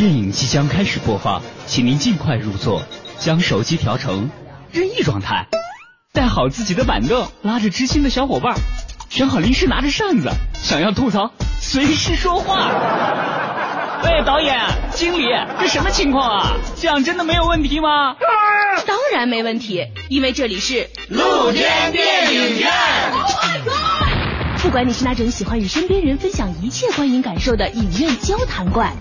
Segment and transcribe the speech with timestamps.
[0.00, 2.80] 电影即将开始播放，请您尽快入座，
[3.18, 4.30] 将手机调成
[4.72, 5.46] 任意状态，
[6.14, 8.56] 带好自己的板凳，拉着知心的小伙伴，
[9.10, 12.70] 选好零食，拿着扇子，想要吐槽随时说话。
[14.02, 14.58] 喂，导演、
[14.94, 15.26] 经理，
[15.60, 16.56] 这什么情况啊？
[16.80, 18.16] 这样真的没有问题吗？
[18.86, 22.72] 当然没问题，因为这里是露天电影院。
[24.62, 28.94] 不管你是那种喜欢与身边人分享一切观影感受的影院交谈怪。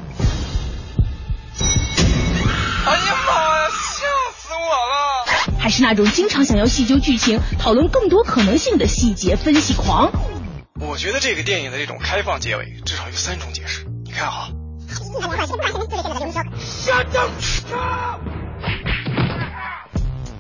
[5.70, 10.12] 还是那种经常想要细究剧情、讨论更多可能性的细节分析狂。
[10.82, 13.86] 我觉得这个电影的这种开放结尾，至少有三种解释。
[14.04, 14.50] 你看哈。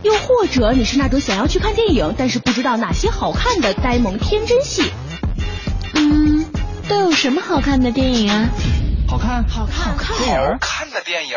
[0.01, 4.91] 又或者你是那种想要去看电影，但是不知道哪些好看的呆萌天真戏。
[5.93, 6.47] 嗯，
[6.87, 8.49] 都有什么好看的电影啊？
[9.07, 11.35] 好看，好看，好看，好看的电影。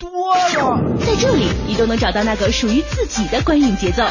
[0.00, 0.96] 哼，多了。
[1.00, 4.02] 在这里，你都能找到那个属于自己的观影节奏，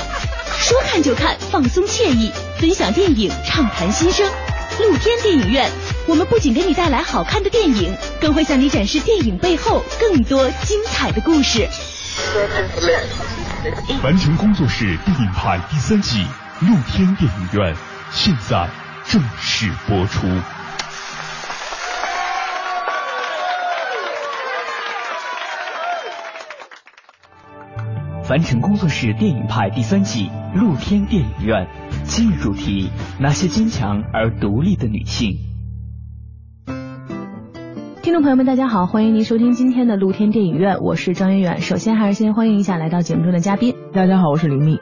[0.57, 4.29] 说看就看，放松惬意，分享电影，畅谈心声。
[4.79, 5.69] 露天电影院，
[6.07, 11.67] 我们不仅给你带来好看的电影，更会向你展示电影背后更多精彩的故事。
[14.03, 16.25] 完成工作室电影派第三季
[16.61, 17.75] 露天电影院
[18.11, 18.67] 现在
[19.05, 20.27] 正式播出。
[28.33, 31.67] 凡尘工作室电影派第三季露天电影院，
[32.03, 32.89] 今日主题：
[33.19, 35.37] 那些坚强而独立的女性。
[38.01, 41.61] 听众朋友们，大家好，欢迎您收听今天的露天电影院，我是张远远。
[41.61, 43.75] 首先还是先欢迎一下来到节目中的嘉宾。
[43.93, 44.79] 大家好，我是李密。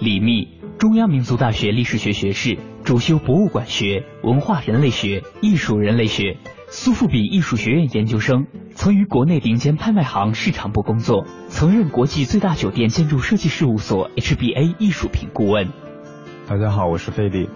[0.00, 0.48] 李密，
[0.80, 6.38] 中央民族大学历史学学士，主修博物馆学、文化人类学、艺术人类学。
[6.70, 15.68] 苏富比艺术学院研究生，曾于国内顶尖拍卖行市场部工作，曾任国际最大酒店建筑设计事务所 HBA 艺术品顾问。
[16.46, 17.48] 大家好，我是费力。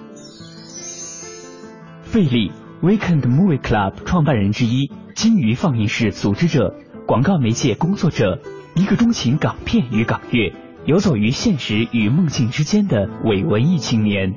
[2.01, 6.75] 费力，Weekend Movie Club 创办人之一，金鱼放映室组织者，
[7.07, 8.41] 广告媒介工作者，
[8.75, 10.55] 一个钟情港片与港乐，
[10.87, 14.33] 游走于现实与梦境之间的伪文艺青年。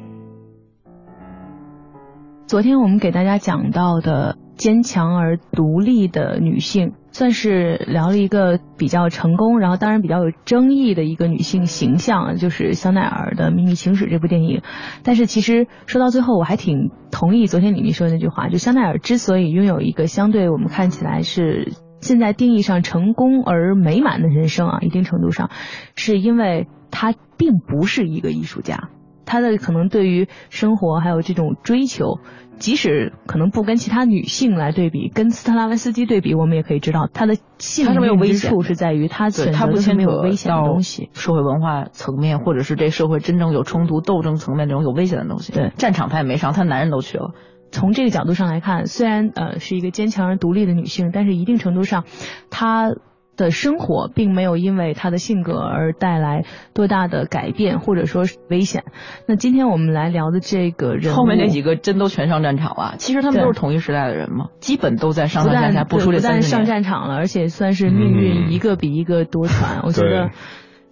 [2.46, 4.38] 昨天我们给大家讲到的。
[4.55, 14.61] 坚强而独立的女性，算是聊了一个比较成功，然后当然比较有争议的一个女性形象，就是香奈儿的《秘密情史》这部电影。
[15.03, 25.49] 但是其实说到最后，我还挺同意昨天李密说的那句话，就香奈儿之所以拥有一个相对我们看起来是现在定义上成功而美满的人生啊，一定程度上
[25.95, 28.89] 是因为她并不是一个艺术家，
[29.25, 32.19] 她的可能对于生活还有这种追求。
[32.58, 45.52] 即使可能不跟其他女性来对比，跟斯特拉文斯基对比，我们也可以知道她的性命之处是在于她选择的没有危险的东西，社会文化层面或者是这社会真正有冲突斗争层面这种有危险的东西。
[45.52, 47.34] 对，战场她也没上，她男人都去了。
[47.72, 52.06] 从这个角度上来看，虽然呃是一个坚强而独立的女性，但是一定程度上，
[52.50, 52.94] 她。
[53.38, 58.84] 的生活并没有因为他的性格而带来多大的改变，或者说是危险。
[59.28, 62.96] 那今天我们来聊的这个人，后面那几个真都全上战场了。
[62.97, 69.81] 其实他们都是同一时代的人嘛，基本都在上上下下不出这三不但上战场了，而且算是命运一个比一个多舛。
[69.84, 70.31] 我觉得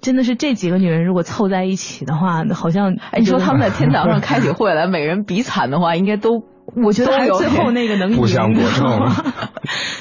[0.01, 6.43] 真的是这几个女人如果凑在一起的话，好像哎，你说他们在天堂上开起会来， 每人比惨的话，应该都。
[6.65, 9.09] 我觉得还最后那个能赢， 不相伯仲。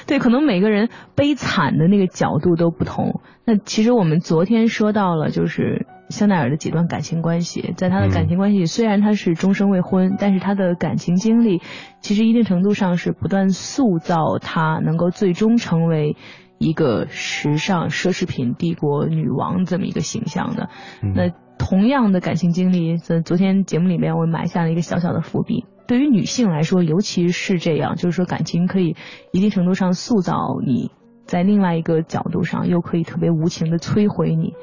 [0.06, 3.20] 对，可能每个人悲惨的那个角度都不同。
[3.44, 11.60] 那其实我们昨天说到了，就是香奈儿的几段感情关系，在他的感情关系，虽然他是终身未婚，但是他的感情经历，
[12.00, 16.16] 其实一定程度上是不断塑造他能够最终成为
[16.58, 20.68] 一个时尚奢侈品帝国女王这么一个形象的。
[21.14, 25.64] 那同样的感情经历，在昨天节目里面，我埋下了一个小小的伏笔。
[25.86, 28.96] 对于女性来说，尤其是这样，就是说感情可以
[29.32, 30.90] 一定程度上塑造你，
[31.24, 34.54] 在另外一个角度上又可以特别无情的摧毁你。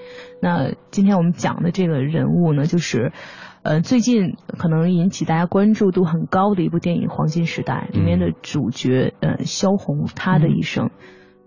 [0.42, 3.12] 那今天我们讲的这个人物呢，就是
[3.62, 10.92] 呃最近可能引起大家关注度很高的一部电影《黄金时代》里面的主角呃萧红，她的一生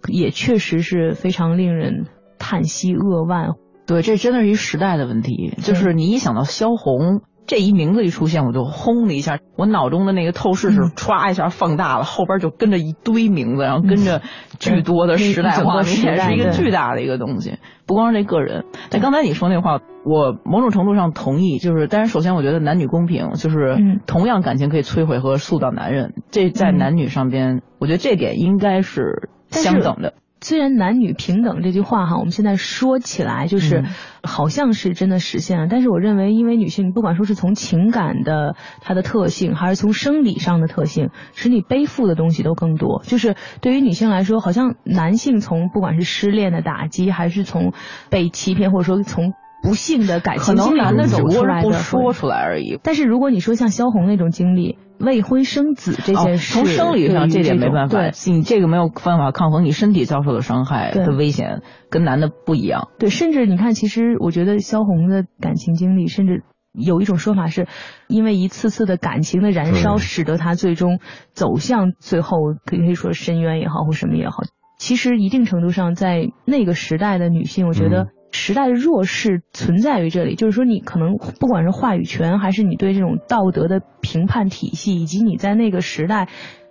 [0.09, 2.07] 也确实是非常令人
[2.39, 3.51] 叹息扼腕。
[3.87, 5.55] 对，这真的是一时代的问题。
[5.59, 14.23] 就是你一想到萧红，这一名字一出现，我就轰的一下，我脑中的那个透视是歘一下放大了，后边就跟着一堆名字，然后跟着
[14.59, 17.59] 巨多的时代画面，是一个巨大的一个东西。
[17.85, 21.59] 不光是这个人，但刚才你说那话，我某种程度上同意。
[21.59, 30.15] 就是，但是首先我觉得男女公平，就是同样感情可以摧毁和塑造男人，这在男女上边，我觉得这点应该是相等的。
[30.41, 33.85] 虽然男女平等这句话哈，我们现在说起来就是
[34.23, 43.03] 好像是真的实现了，但是我认为，因为女性不管说是从情感的它的特性，还是从生理上的特性，使你背负的东西都更多。
[43.05, 47.73] 就是对于女性来说，好像男性从不管是失恋的打击，还是从
[48.11, 52.79] 被欺骗，或者说从不幸的感情经历中走出来的，说出来而已。
[52.83, 54.79] 但是如果你说像萧红那种经历。
[54.99, 62.89] 未婚生子这件事，从生理上这点没办法，你这个没有办法抗衡，你身体遭受的伤害的危险跟男的不一样。
[62.99, 67.67] 对，甚至你看，其实我觉得萧红的感情经历，甚至有一种说法是，
[68.07, 71.01] 因为一次次的感情的燃烧，使得她最终
[71.33, 74.45] 走向最后可以说深渊也好，或什么也好。
[74.79, 78.09] 其实一定程度上，在那个时代的女性，我觉得。
[78.33, 86.29] 时代的弱势存在于这里，就是说你可能不管是话语权，还是你对这种道德的评判体系，以及你在那个时代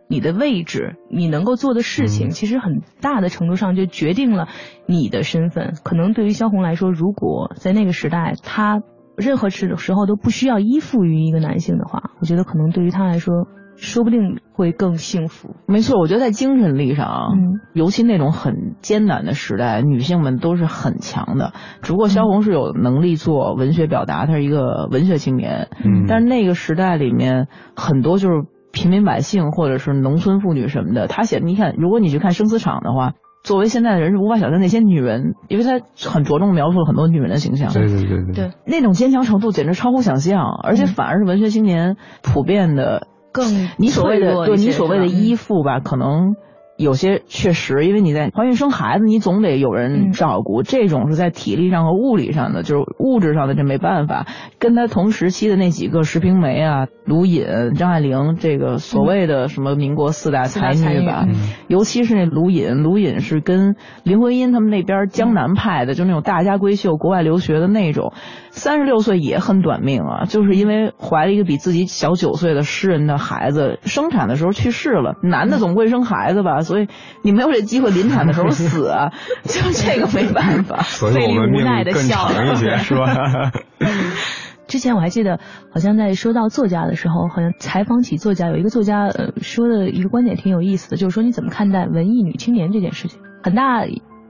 [0.07, 4.49] 你的位置，你能够做的事情，其实很大的程度上就决定了
[4.87, 5.75] 你的身份。
[5.83, 8.81] 可能对于萧红来说，如果在那个时代，她
[9.15, 13.47] 任何时时候都不需要依附于一个男性的话，我觉得可能对于她来说。
[13.81, 15.55] 说不定会更幸福。
[15.67, 21.53] 没错，我觉得在精神力上，嗯，尤其那种很艰难的时代，女性们都是很强的。
[21.81, 25.67] 只不过萧红是有能力做文学表达，她是一个文学青年。
[25.83, 33.13] 嗯，但是那个时代里面很多就是平民百姓或者是农村妇女什么的，她写，你看，如果你去看《生死场》的话，
[33.43, 37.73] 作为现在的人是无法想象那些女人，因为她很着重描述了很多女人的形象。
[37.73, 43.07] 对对对对，对那种坚强程度简直超乎想象，而且反而是文学青年普遍的。
[43.31, 46.35] 更你所谓的对你所谓的依附吧，可能。
[46.81, 50.63] 有些确实，因为你在怀孕生孩子，你总得有人照顾。
[50.63, 54.25] 这种是在体力上和物理上的，就是物质上的，这没办法。
[54.57, 57.45] 跟他同时期的那几个石平梅啊、卢隐、
[57.75, 61.27] 张爱玲，这个所谓的什么民国四大才女吧，
[61.67, 68.13] 尤其是那卢隐，卢隐是跟林徽因他们那边江南派的，就那种大家闺秀，国外留学的那种，
[68.49, 75.15] 三十六岁也很短命啊，就是因为怀了一个比自己小九岁的诗人的孩子，生产的时候去世了。
[75.21, 76.61] 男的总会生孩子吧？
[76.71, 76.87] 所以
[77.21, 78.89] 你没有这机会临产的时候死，
[79.43, 80.81] 就这个没办法。
[80.87, 83.51] 所以我们命更长一些，是吧？
[84.67, 85.37] 之前我还记得，
[85.73, 93.19] 好像在说到作家的时候，好像采访起作家，有一个作家呃说的一个观点挺有意思的，就是说你怎么看待文艺女青年这件事情？
[93.43, 93.85] 很大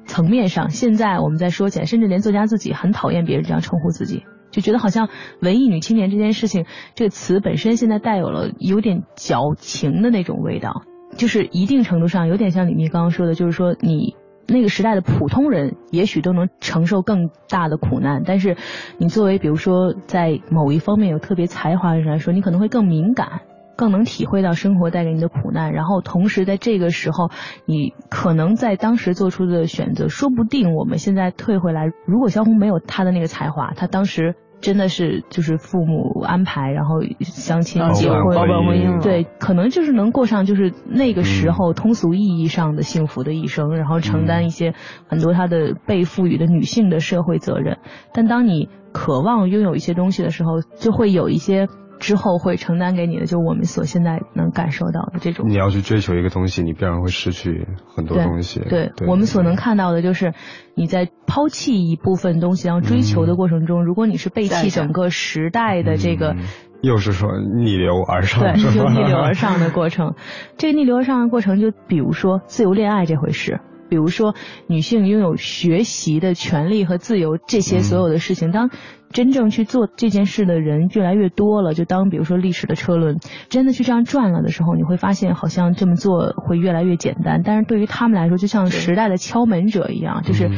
[0.08, 5.10] 层面上，现在我们在说起来，甚至连作家自己很讨厌别人这样称呼自己，就觉得好像
[5.42, 6.66] 文艺女青年这件事情
[6.96, 10.82] 这个词本身现在带有了有点矫情的那种味道。
[11.16, 14.16] 就是一定程度上有点像李密刚刚说的，就是说你
[14.48, 18.58] 那个时代的普通人也许都能承受更大的苦难，但是
[18.98, 23.42] 你作为比如说在某一方面有特别才华的人来说，你可能会更敏感，
[23.76, 27.30] 更能体会到生活带给你的苦难，然后同时在这个时候，
[27.66, 34.36] 你可能在当时做出的选择，说不定我们现在退回来，如果萧红没有他的那个才华，他当时。
[34.62, 44.74] 真的是就是父母安排，然后相亲结婚，包办婚姻，对，可能就是能过上就是那个时候通俗意义上的幸福的一生，然后承担一些
[45.08, 47.80] 很多他的被赋予的女性的社会责任。
[48.14, 51.68] 但当你渴望拥有一些东西的时候，就会有一些。
[52.02, 55.48] 之后会承担给你的，就我们所现在能感受到的这种。
[55.48, 58.60] 你要去追求一个东西，你必然会失去很多东西。
[58.60, 60.34] 对，我们所能看到的就是
[60.76, 66.36] 你在抛弃一部分东西，然后追求的过程中，如果你是背弃整个时代的这个，
[66.82, 70.16] 又是说逆流而上，对，就逆流而上的过程。
[70.58, 73.62] 这个逆流而上的过程，就比如说自由恋爱这回事。
[73.90, 74.36] 比如说，
[74.68, 78.70] 女性拥有学习的权利和自由，这些所有的事情，当
[79.12, 87.42] 真正去做这件事的人越来越多了，就当比如说历史的车轮真的去这样转了的时候，你会发现好像这么做会越来越简单。
[87.44, 90.50] 但是对于他们来说，就像时代的敲门者一样，就是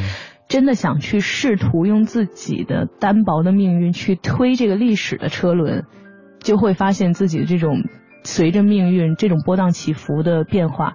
[0.48, 5.84] 真的想去试图用自己的单薄的命运去推这个历史的车轮，
[6.40, 7.82] 就会发现自己的这种
[8.22, 10.94] 随着命运这种波荡起伏的变化。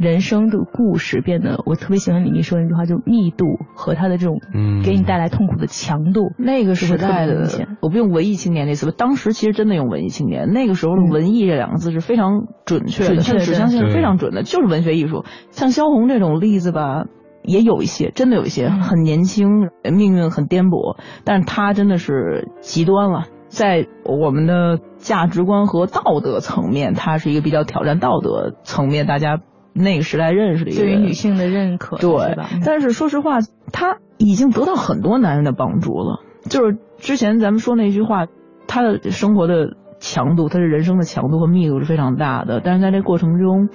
[0.00, 6.32] 人生的故事变得，我特别喜欢李密说那句话，就密度和他的这种，嗯，给你带来痛苦的强度。
[6.38, 7.46] 那个时代的，
[7.82, 10.54] 我不用文艺青年那词吧，当时其实真的用文艺青年。
[10.54, 15.26] 那个时候的文艺这两个字是非常准确的，它的指向性是非常准的，就是文学艺术。
[15.50, 17.04] 像萧红这种例子吧，
[17.42, 23.24] 也有一些，真的有一些很年轻，命运很颠簸，但是他真的是极端了。
[23.48, 29.40] 在我们的价值观和道德层面，他是一个比较挑战道德层面，大家
[29.72, 32.48] 那个时代认识的一个对于女性的认可，对吧？
[32.64, 33.38] 但是说实话，
[33.72, 36.20] 她已经得到很多男人的帮助了。
[36.48, 38.26] 就是之前咱们说那句话，
[38.66, 43.68] 她的生活的强度，她的人生的强度和密度是非常大的，但是在这过程中。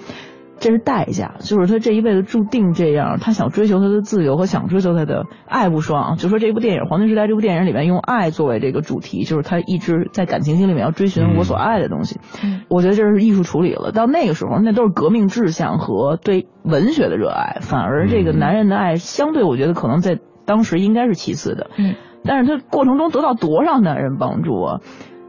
[0.60, 3.18] 这是代价，就是他这一辈子注定这样。
[3.20, 6.16] 他想追求他的自由和想追求他的爱不双。
[6.18, 12.20] 就说这部电影《黄金时代》这部电影里面用爱作为这个主题，就是他一直在感情经里面要追寻我所爱的东西。
[12.44, 13.92] 嗯，我觉得这是艺术处理了。
[13.92, 21.70] 到那个时候，那都是革命志向和对文学的热爱，反而这个男人的爱相对，我觉得可能在当时应该是其次的。
[21.78, 24.80] 嗯，但是他过程中得到多少男人帮助啊？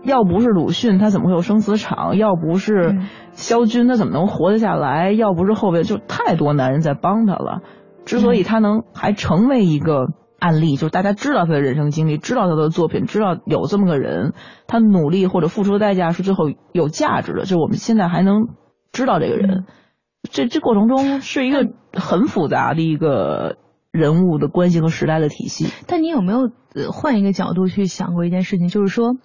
[0.06, 2.16] 要不是鲁迅，他怎么会有生死场？
[2.16, 2.96] 要不是
[3.32, 5.10] 萧军，他怎么能活得下来？
[5.10, 7.62] 要不是后边就太多男人在帮他了。
[8.04, 10.06] 之所以他能还成为一个
[10.38, 14.32] 案例，就是大家知道他的人生经历，知道他的作品，知道有这么个人，
[14.68, 17.44] 他努力或者付出的代价是最后有价值的。
[17.44, 18.46] 就我们现在还能
[18.92, 19.64] 知道这个人，
[20.30, 23.56] 这这过程中是一个很复杂的一个
[23.90, 25.66] 人物的关系和时代的体系。
[25.88, 26.48] 但你有没有
[26.92, 29.16] 换一个角度去想过一件事情，就是说？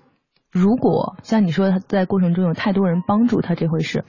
[0.51, 4.03] 如果像你说他在过程中有太多人帮助他这回事，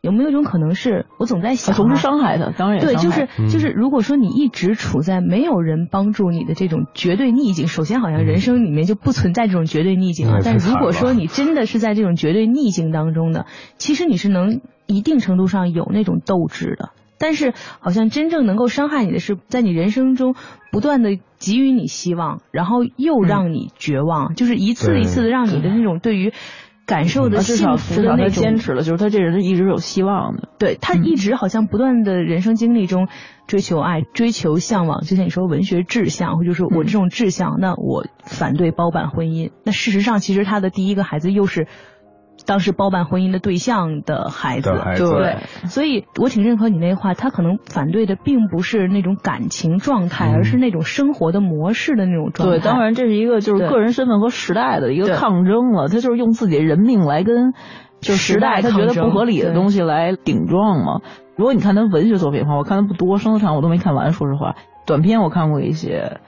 [0.00, 10.40] 有没有一种可能是我总在想，总是伤害他，当然对，就是就是，如果说你一直处在没有人帮助你的这种绝对逆境，首先好像人生里面就不存在这种绝对逆境了。
[10.44, 16.90] 但如果说你真的是在这种绝对逆境当中的，其实你是能一定程度上有那种斗志的。
[17.20, 20.36] 但是，好像真正能够伤害你的是，在你人生中
[20.70, 26.32] 不断的给予你希望，然后又让你绝望，就是一次一次的让你的那种对于
[26.86, 30.48] 感受的幸福的那种坚持了，就是他这人是一直有希望的。
[30.58, 33.08] 对他一直好像不断的人生经历中
[33.46, 39.50] 追求爱、追求向往，就像你说文学志向，或者说我这种志向，那我反对包办婚姻。
[39.64, 41.66] 那事实上，其实他的第一个孩子又是。
[42.48, 45.36] 当时包办婚姻的对象的孩子，对，
[45.68, 52.56] 所以我挺认可你那话，他可能反对的并不是那种感情状态，而是那种生活的模式的那种状态。
[52.56, 57.52] 对，当然这是一个就是个人身份和时代的一个抗争了，他就是用自己的人命来跟
[58.00, 61.02] 就时代他觉得不合理的东西来顶撞嘛。
[61.36, 64.54] 如果你看他文学作品的话，我看的不多，生死场我都没看完，说实话，
[64.86, 66.18] 短片我看过一些。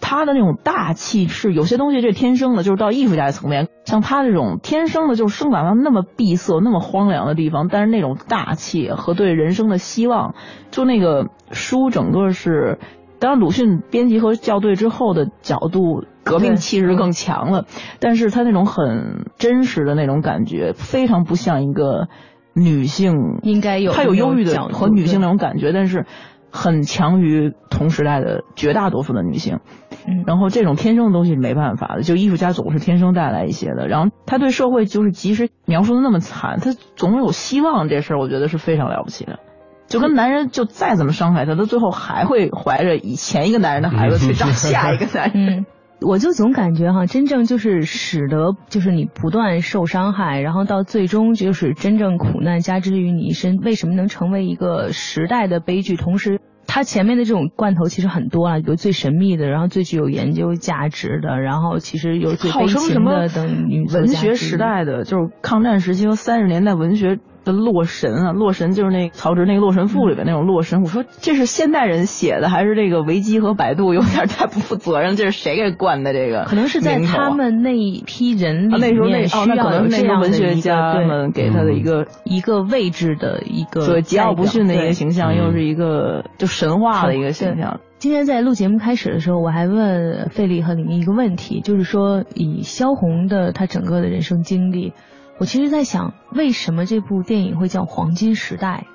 [0.00, 10.34] 他的那种大气是有些东西这天生的，就是到艺术家的层面，像他这种天生的，就是生长到那么闭塞、那么荒凉的地方，但是那种大气和对人生的希望，
[10.70, 12.78] 就那个书整个是，
[13.18, 17.66] 当然鲁迅编辑和校对之后的角度，革命气势更强了，
[18.00, 22.08] 但是他那种很真实的那种感觉，非常不像一个
[22.54, 26.06] 女性应该有，他有忧郁的和女性那种感觉，但是。
[26.50, 29.60] 很强于同时代的绝大多数的女性，
[30.06, 33.88] 嗯，然后这种天生的东西没办法的，就艺术家总是天生带来一些的。
[33.88, 39.38] 然后他对社会就是即使描述的那么惨，他总有希望，这事儿我觉得是非常了不起的。
[39.86, 45.66] 就跟男人就再怎么伤害他，他最后还会怀着以前一个男人的孩子去 找下一个男人。
[46.00, 55.96] 我就总感觉哈，真正就是使得就是你不断受伤害，然后到最终就是真正苦难加之于你一身，为什么能成为一个时代的悲剧？
[55.96, 67.18] 同时，它前面的这种罐头其实很多啊，有最神秘的，然后最具有研究价值的，然后其实有最悲情的等女文学时代的，就是抗战时期和三十年代文学。
[67.52, 70.82] 洛神啊，洛神就是那曹植那个《洛神赋》里边那种洛神。
[70.82, 75.16] 我说这是现代人写的，还是这个维基和百度有点太不负责任？
[75.16, 76.12] 这是谁给灌的？
[76.12, 87.80] 这个 可能是在他们那一批人里面那时候那可能那些文学家们给他的一个一个位置的一个对桀骜不驯的一个形象，又是一个就神话的一个形象。
[87.98, 94.92] 今天在录节目开始的时候，我还问费力和李明一个问题，就是说以萧红的他整个的人生经历。
[95.38, 98.86] 我其实，在想，为什么这部电影会叫《黄金时代》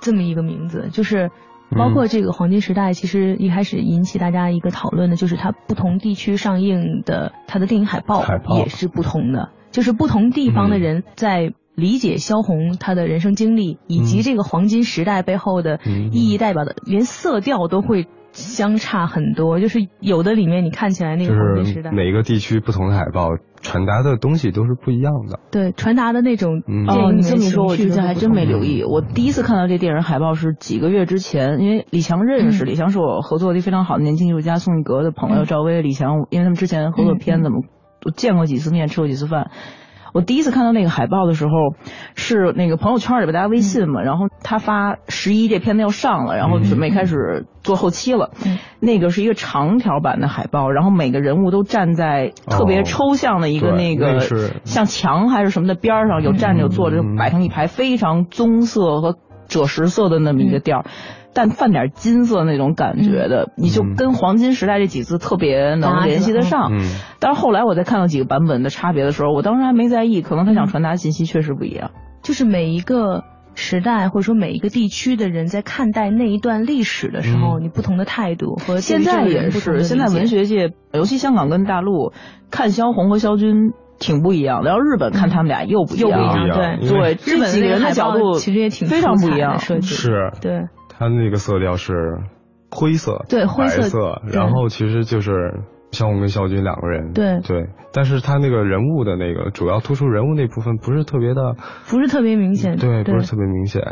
[0.00, 0.88] 这么一个名字？
[0.90, 1.30] 就是
[1.70, 8.24] 包括这个《黄金时代》，其实一开始引起大家一个讨论的，就是它不同地区上映的它的电影海报
[8.56, 15.78] 也是不同的，就是不同地方的人在理解萧红她的人生经历以及这个黄金时代背后的
[16.10, 19.60] 意义代表的，连色调都会相差很多。
[19.60, 23.30] 就是有的里面你看起来那个黄金时代，每个地区不同的海报。
[23.64, 25.38] 传达的东西都是不一样的。
[25.52, 28.82] 对，传达的那种哦，你这么说，我之前还真没留意。
[28.82, 35.80] 我第一次看到这电影海报是几个月之前，因为李强认识李强是我合作的非常好的年轻艺术家宋一格的朋友赵薇。
[35.80, 37.58] 李强，因为他们之前合作片子嘛，
[38.04, 39.52] 我见过几次面，吃过几次饭。
[40.12, 41.52] 我第一次看到那个海报的时候，
[42.14, 48.30] 是那个朋友圈里边大家微信嘛，然后他发十一这片子要上了，然后准备开始做后期了。
[48.78, 54.20] 那个是一个长条版的海报，然后每个人物都站在特别抽象的一个那个
[54.64, 59.16] 像墙还是什么的边上，有站着有坐着，摆成一排非常棕色和
[59.48, 60.84] 赭石色的那么一个调。
[61.34, 66.72] 但泛点金色那种感觉的，你就跟黄金时代这几字特别能联系得上。
[67.18, 71.90] 但是后来我在看到几个版本的差别的时候，我当时还没在意，可能他想传达信息确实不一样。
[72.22, 73.24] 就是每一个
[73.54, 79.82] 时代或者说每一个地区的人在看待那一段历史的时候，你不同的态度和现在也是。
[79.82, 82.12] 现在文学界，尤其香港跟大陆
[82.50, 86.48] 看萧红和萧军挺不一样的，然后日本看他们俩又不一样。
[86.80, 90.62] 对对，日本人的角度其实也挺非常不一样，设计是，对。
[91.02, 92.20] 它那个色调是
[92.70, 101.56] 灰色，对，灰色，然后其实就是萧红跟萧军两个人，对对，但是他那个人物的那个主要突出人物那部分不是特别的，
[101.90, 103.82] 不是特别明显，对，不是特别明显。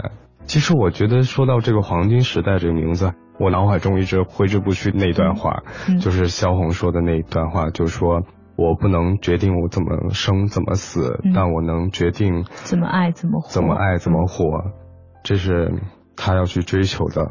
[0.45, 5.65] 其实我觉得说到这个黄金时代这个名字，我脑海中一直挥之不去那段话，
[6.01, 8.23] 就是萧红说的那一段话，就是说
[8.55, 14.71] 我不能决定我怎么生怎么死，但我能决定怎么爱怎么活，怎么爱怎么活，
[15.25, 15.75] 这是。
[16.23, 17.27] 他要去追求的，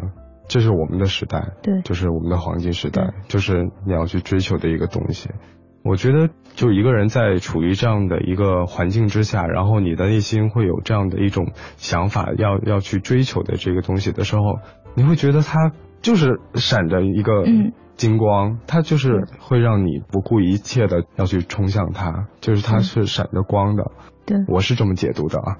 [0.48, 5.30] 这是我们的时代，对，就是我们的黄金时代，就是你要去追求的一个东西。
[5.84, 14.42] 我觉得，就一个人在处于这样的一个环境之下，然后你的内心会有这样的一种想法，要要去追求的这个东西的时候，
[14.96, 17.44] 你会觉得它就是闪着一个
[17.96, 23.92] 金光，它就是会让你不顾一切的要去冲向它，就是它是闪着光的。
[24.26, 25.58] 对，我是这么解读的啊。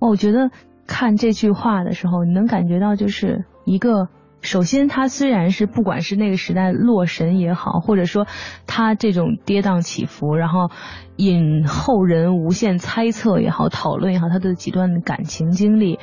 [0.00, 0.50] 我觉得。
[0.92, 4.08] 看这句话的时候，你能感觉到就是一个，
[4.42, 8.26] 首先他虽然是不管是那个时代洛神也好，或者说
[8.66, 10.70] 他这种跌宕起伏，然后
[11.16, 15.98] 引后人无限猜测也好，讨论也好，他的几段感情经历，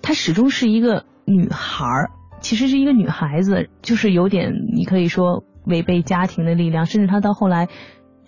[0.00, 7.68] 他始终是一个女孩儿，其实是一个女孩子，就是有点你可以说违背家庭的力量，甚至他到后来。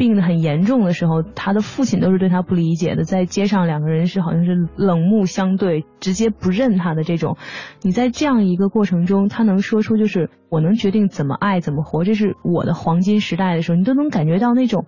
[0.03, 7.37] 病得很严重的时候，他的父亲都是对他不理解的，在街上两个人是好像是冷目相对，直接不认他的这种。
[7.83, 14.87] 你在这样一个过程中，他能说出就是我能决定怎么爱怎么活，这是我的黄金时代的时候，你都能感觉到那种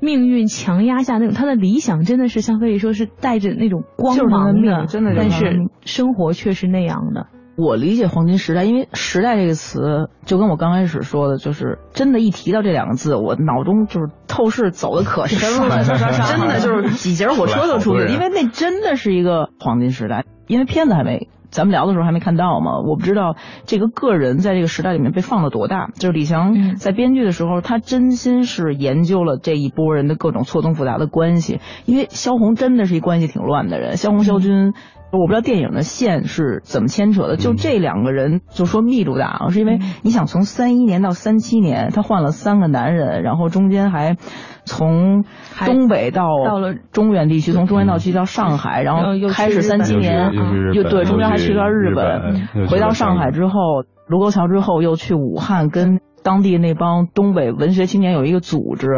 [0.00, 7.26] 命运强压下那种他的理想真的是像可以说是带着那种光芒的，真的，但是生活却是那样的。
[7.56, 20.24] 我理解黄金时代，因为“时代”这个词，就跟我刚开始说的，就是真的，一提到这两个字，我脑中就是透视走的可深了， 真的就是几节火车都出去，因为那真的是一个黄金时代。
[20.46, 25.88] 因为片子还没，咱们聊的时候还没看到嘛，我不知道这个个人在这个时代里面被放了多大。
[25.94, 34.74] 就是李翔在编剧的时候，他真心是研究了这一波人的各种错综复杂的关系，因为萧红真的是一关系挺乱的人，萧红、萧军。
[35.16, 44.16] 我不知道电影的线是怎么牵扯的，就这两个人就说密度大啊，是因为你想从三一年到三七年，他换了三个男人，然后中间还
[44.64, 45.24] 从
[45.64, 50.32] 东北到到了中原地区，从中原地区到上海，然后又开始三七年，
[50.72, 53.30] 又对中间还去了日本，回到上海。
[53.30, 56.00] 之后，卢沟桥之后又去武汉跟。
[56.26, 58.88] 当地那帮东北文学青年有一个组织，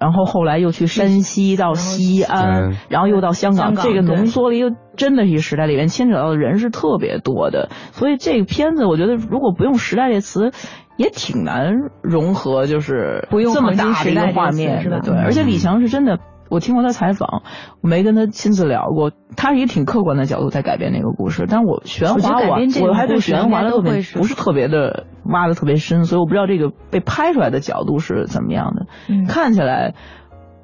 [0.00, 10.52] 然后后来又去山西到西安，然后又到香港，这个浓缩了一个真的一个时代里面牵扯到的人是特别多的，所以这个片子我觉得如果不用“时代”这词，
[10.96, 15.00] 也挺难融合，就是不用这么大的一个画面，是吧？
[15.04, 16.20] 对，而且李强是真的。
[16.50, 17.42] 我听过他采访，
[17.80, 19.12] 我没跟他亲自聊过。
[19.36, 28.86] 他是一个挺客观的角度在改编那个故事，但是我玄华我我还对玄华的特别不是特别的挖的特别深，所以我不知道这个被拍出来的角度是怎么样的。
[29.26, 29.94] 看起来，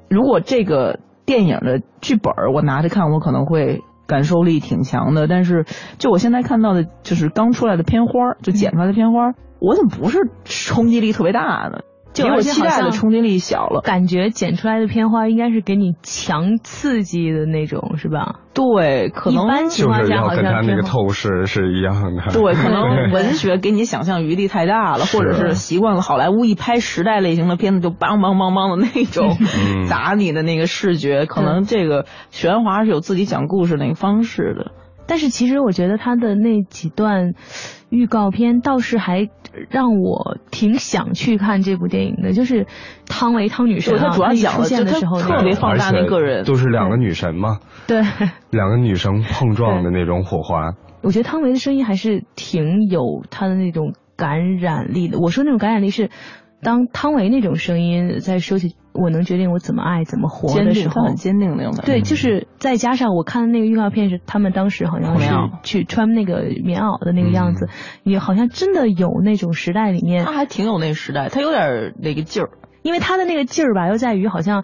[0.09, 5.27] 如果这个电影的剧本我拿着看，我可能会感受力挺强的。
[5.27, 5.65] 但是
[5.97, 11.79] 就我现在看到的，就是刚出来的片花，就剪出来的片花，我怎么不是冲击力特别大呢？
[12.13, 18.39] 比我期待的冲击力小了，感觉剪出来的片花应该是给你强刺激的那种，是吧？
[18.53, 22.33] 对，可能就是要跟他那个透视是一样的。
[22.33, 29.37] 对，可能文学给你想象余地太大了， 或者是习惯了好莱坞一拍时代类型的片子就梆梆梆梆的那种
[29.87, 34.71] 砸你的那个视觉，可能这个玄华是有自己讲故事那个方式的。
[35.07, 37.33] 但是其实我觉得他的那几段
[37.89, 39.29] 预告片倒是还
[39.69, 42.67] 让我挺想去看这部电影的，就是
[43.07, 48.03] 汤唯汤女神啊，他主要讲的时候特别放大那个人，都是两个女神嘛，对，
[48.51, 50.73] 两个女生碰撞的那种火花。
[51.01, 55.19] 我觉得汤唯的声音还是挺有她的那种感染力的。
[55.19, 56.09] 我说那种感染力是，
[56.61, 58.75] 当汤唯那种声音在说起。
[58.99, 61.71] 我能决定我怎么爱怎么活的时候，很坚定那种。
[61.85, 65.29] 对，就是再加上我看的那个预告片是他们当时好像是
[65.61, 67.69] 去穿那个棉袄的那个样子，
[68.01, 72.49] 你好像真的有那种时代里面，他还挺有那时代，他有点那个劲儿，
[72.81, 74.63] 因为他的那个劲儿吧，又在于好像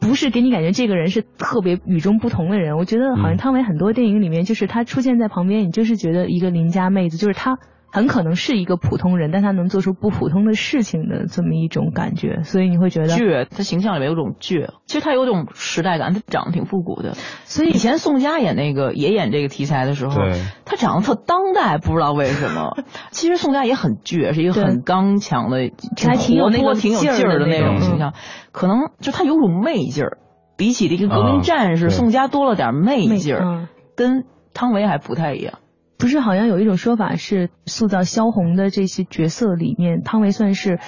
[0.00, 2.78] 不是给你感觉这个人是特别与众不同的人。
[2.78, 7.58] 我觉得好像汤唯很多电影里面，就是他出现在旁边，你就是觉得一个邻家妹子，就是他。
[7.90, 13.46] 很可能是一个普通人，但他能做出不普通的事情的这么一种感觉，所以你会觉得倔。
[13.48, 17.14] 他形象里面有种倔，其实他有种时代感，他长得挺复古的。
[17.44, 20.20] 所以以前宋佳演那个也演这个题材的时候，
[20.64, 22.76] 他长得特当代，不知道为什么。
[23.10, 25.70] 其实宋佳也很倔，是一个很刚强的，
[26.06, 28.12] 还挺有那个挺有劲儿的那种形象。
[28.52, 30.18] 可能就他有种媚劲儿，
[30.56, 35.58] 比起这个革命战士，宋佳多了点媚劲儿，跟汤唯还不太一样。
[35.98, 40.78] 不是，好像有一种说法是，塑造萧红的这些角色里面，汤唯算是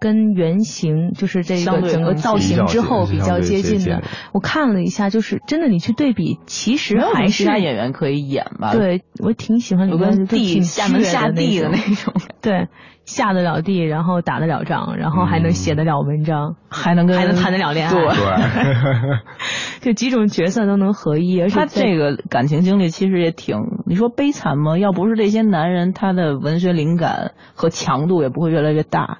[0.00, 4.02] 跟原型，就是这个整个造型之后比较接近的。
[4.32, 8.72] 我看了一下，就是真的，你去对比，其实还是其他演员可以演吧？
[8.72, 12.14] 对，我挺喜欢里面地下能下地的那种。
[12.40, 12.68] 对。
[13.06, 18.00] 下得了地，然后打得了仗，然后还能写得了文章，还能跟还能谈得了恋爱，对，
[19.84, 21.38] 就几种角色都能合一。
[21.40, 24.78] 而且他这个感情经历其实也挺，你说悲惨吗？
[24.78, 29.18] 要不是这些男人，他的文学灵感和强度也不会越来越大。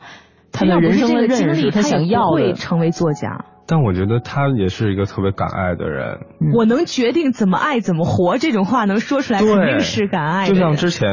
[0.51, 3.45] 他的人生的经历，他想要会成为作家。
[3.67, 6.19] 但我觉得他也是一个特别敢爱的人。
[6.55, 10.47] 我能决定怎么爱怎么活，这种话能说出来，肯定是敢爱。
[10.49, 11.09] 就像之前，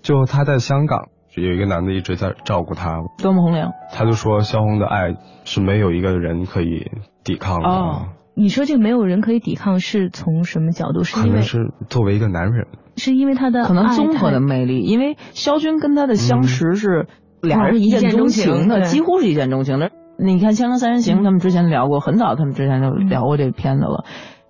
[0.00, 1.08] 就他在香港。
[1.34, 6.90] 有一个男的一直在照顾他，多么洪亮，他就说萧红的爱是没有一个人可以
[7.24, 7.66] 抵抗的。
[7.70, 11.04] 哦，你说这个没有人可以抵抗是从什么角度？
[11.04, 12.66] 是因为是作为一个男人，
[12.96, 14.80] 是因为他的可能综合的魅力。
[14.80, 17.06] 因为肖军跟他的相识是
[17.42, 19.90] 俩人一见钟情的，几乎是一见钟情的。
[20.18, 24.04] 你看《锵锵三人行》，他们之前聊过，很早他们之前就聊过这个片子了。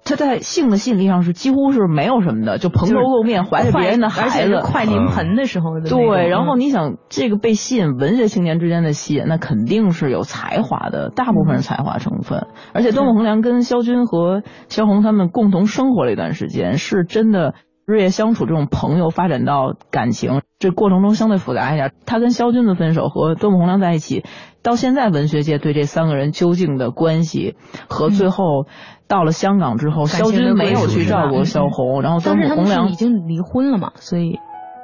[0.05, 5.88] 他在性的吸引力上是几乎是没有什么的，就蓬头垢面怀着别人的孩子，快临盆的时候的。
[5.88, 12.49] 对，然后你想这个被吸引，文学青年之间的吸引，那肯定是有才华的，大部分是才华成分。
[12.75, 17.55] 而且端木蕻良跟萧军和萧红他们共同生活了一段时间，是真的
[17.87, 21.93] 日夜相处，这种朋友发展到感情，这过程中相对复杂一点。
[22.07, 24.25] 他跟萧军的分手和端木蕻良在一起，
[24.65, 27.55] 到现在文学界对这三个人究竟的关系
[27.88, 28.67] 和最后。
[29.12, 34.38] 到了香港之后，萧军没有去照顾萧红，然后端木蕻良已经离婚了嘛，所以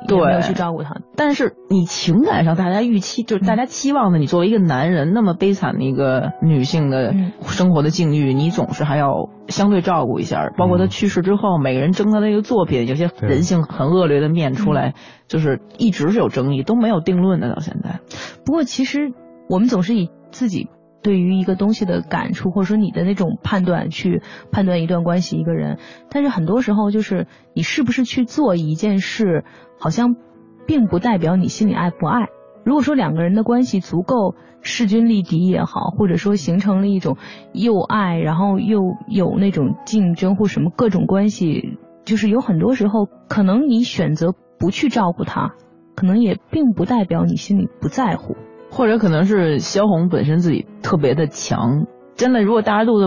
[0.06, 0.96] 对没有去照顾他。
[1.16, 10.50] 但是你情感上，大家预期就是大家期望的，你作为一个男人那么悲惨的一个女性的生活的境遇，你总是还要相对照顾一下。
[10.58, 14.92] 包括他去世之后，每个人争他的一个作品，有些人性很恶劣的面出来，
[15.26, 18.00] 就是一直是有争议，都没有定论的到现在。
[18.44, 19.10] 不过其实
[19.48, 20.68] 我们总是以自己。
[21.02, 25.78] 对于一个东西的感触，或者说你的那种判断，去判断一段关系、一个人，
[26.10, 29.44] 但是很多时候就是你是不是去做一件事，
[29.78, 30.16] 好像
[30.66, 32.26] 并不代表你心里爱不爱。
[32.64, 37.16] 如果说两个人的关系足够势均力敌也好，或者说形成了一种
[37.52, 45.54] 又爱然后又有那种竞争或什么各种关系，就是有很多时候可能你选择不去照顾他，
[45.94, 48.36] 可能也并不代表你心里不在乎。
[48.70, 53.06] 或者可能是萧红本身自己特别的强，真的，如果大家肚子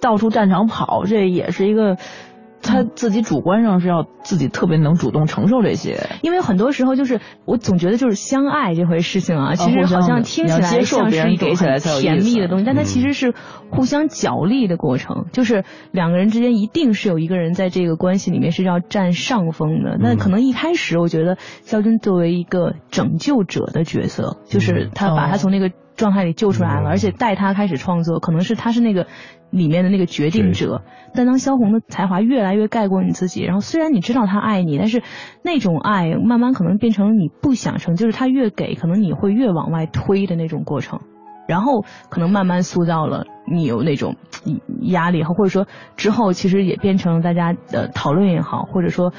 [0.00, 1.96] 到处战场跑，这也是一个。
[2.62, 13.34] 他自己主观上是要自己特别能主动承受这些，因为很多时候就是我总觉得就是相爱这回事情啊，其实好像听起来像是一种很甜蜜的东西，但它其实是
[13.70, 19.98] 互相角力的过程，就是两个人之间一定是有一个人在这个关系里面是要占上风的。
[19.98, 29.06] 那可能一开始我觉得肖军作为一个拯救者的角色，就是他把他从那个状态里救出来了，而且带他开始创作，可能是他是那个。
[29.52, 30.82] 里面的那个决定者，
[31.14, 35.02] 但当萧红的才华越来越盖过你自己，然后虽然你知道他爱你，但是
[35.44, 41.00] 那种爱慢慢可能变成你不想成，就是他越给，可能你会越往外推的那种过程，
[41.46, 44.16] 然后可能慢慢塑造了你有那种
[44.80, 45.66] 压力，或者说
[45.98, 49.12] 之后其实也变成大家的讨论也好，或者说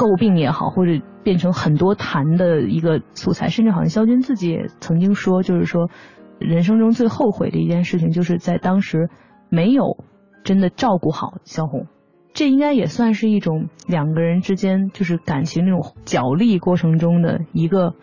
[0.00, 5.90] 诟病也好，或者变成很多谈的一个素材，甚至好像肖军自己也曾经说，就是说
[6.38, 9.10] 人生中最后悔的一件事情，就是在当时。
[9.52, 10.04] 没有
[10.44, 11.88] 真的照顾好萧红，
[12.34, 17.96] 这应该也算是一种两个人之间就是感情那种角力过程中的一个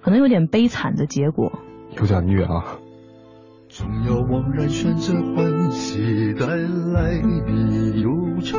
[0.00, 1.58] 可能有点悲惨的结果。
[1.98, 2.78] 有点虐啊。
[3.66, 8.58] 总要枉然选择欢喜带来的忧愁，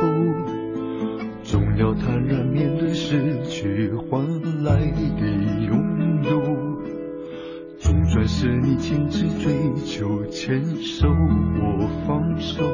[1.44, 4.24] 总要坦然面对失去换
[4.64, 5.26] 来的
[5.66, 6.40] 拥有。
[7.78, 9.52] 总算是你坚持追
[9.84, 12.64] 求，牵手，我放手，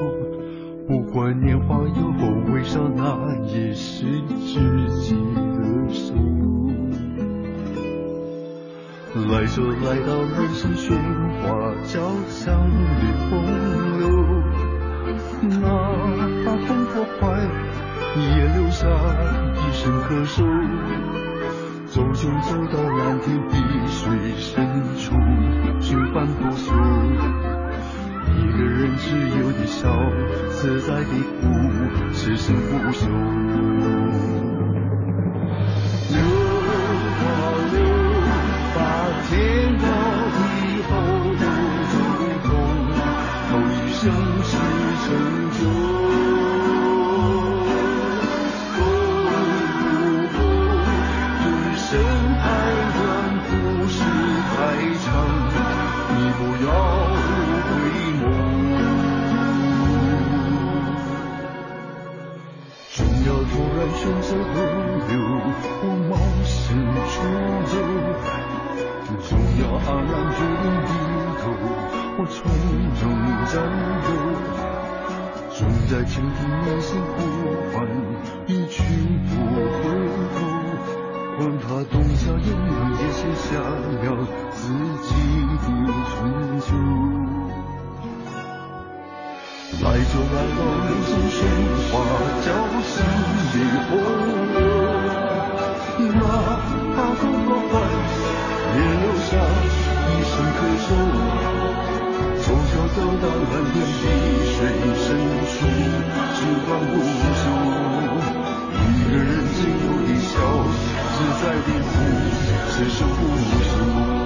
[0.86, 4.06] 不管年华有多微笑，那也是
[4.46, 4.60] 知
[5.00, 6.14] 己的手。
[9.32, 10.94] 来就来到人生喧
[11.42, 13.30] 哗交响的洪
[13.98, 14.02] 流，
[15.58, 15.58] 哪
[16.44, 17.04] 怕痛破
[18.16, 18.86] 你，也留下
[19.54, 20.42] 一声咳嗽。
[21.86, 23.56] 走就走到蓝天碧
[23.88, 25.14] 水深处，
[25.80, 26.72] 循环不休。
[28.36, 29.88] 一个人自由的笑，
[30.50, 31.04] 自在的
[31.40, 31.46] 哭，
[32.12, 34.59] 此生不朽。
[111.42, 111.94] 在的哭，
[112.68, 113.20] 此生不
[114.14, 114.19] 休。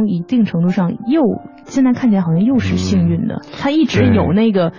[0.00, 1.22] 萧红一定程度上又
[1.64, 4.72] 现在看起来好像又是幸运的，他一直有那个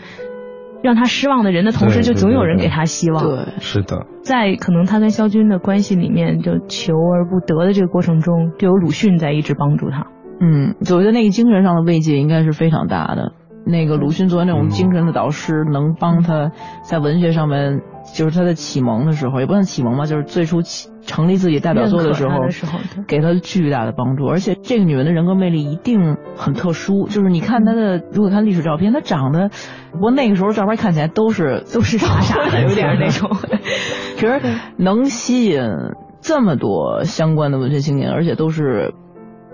[0.84, 3.24] 让他失望的人的同时，就总有人给他希望。
[3.24, 10.08] 对，是的，在可能他跟肖军的关系里面，就求而不得的这个过程中，就有鲁迅在一直帮助他。
[10.40, 13.34] 嗯，我觉得那个精神上的慰藉应该是非常大的。
[13.66, 16.52] 那个鲁迅作为那种精神的导师，能帮他
[16.84, 17.82] 在文学上面，
[18.14, 24.26] 就是他的启蒙的时候，也不算启蒙吧，就是最初起成立自己代表作的时候他时候，给他巨大的帮助。
[24.26, 29.50] 而且这个女人的人格魅力一定很特殊，就是你看她的，如果看历史照片，她长得，
[29.92, 33.30] 不过那个时候照片看起来都是都是傻傻的， 有点那种。
[34.18, 34.40] 其实
[34.78, 35.62] 能吸引
[36.22, 38.94] 这么多相关的文学青年，而且都是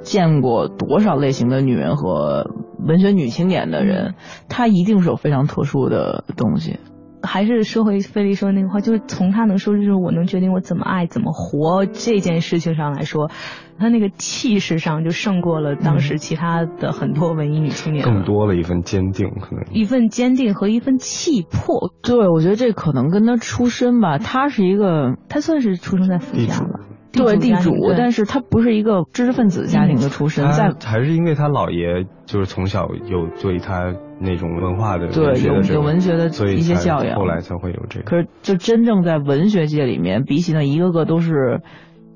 [0.01, 4.15] 见过多少类型的女人和文学女青年的人，
[4.49, 6.79] 她一定是有非常特殊的东西。
[7.23, 13.31] 还是说回菲利说的那个话，就是从他能说就是我能决定我怎么爱怎么活这件事情上来说，
[13.79, 19.65] 他那个气势上就胜过了当时其他的很多文艺女青年，更多了一份坚定，可能。
[19.73, 21.91] 一份坚定和一份气魄。
[22.01, 27.95] 对，我觉得这可能跟她出身吧，她是一个他算是出生在富家吧，对地主家庭，对。
[27.97, 37.17] 但是他不是一个知识分子家庭的出身，在他还是因为他姥爷就是从小有对他那种文化的对有有文学的一些教养。
[37.17, 38.06] 后来才会有这个。
[38.06, 41.62] 可是，就真正在文学界里面，比起那一个个都是